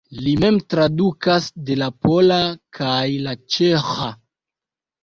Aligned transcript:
Li 0.27 0.31
mem 0.43 0.55
tradukas 0.73 1.51
de 1.69 1.77
la 1.83 1.91
pola 2.07 2.41
kaj 2.81 3.05
la 3.29 3.39
ĉeĥa. 3.59 4.15